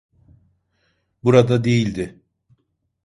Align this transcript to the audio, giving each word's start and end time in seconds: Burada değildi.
Burada 1.23 1.63
değildi. 1.63 2.21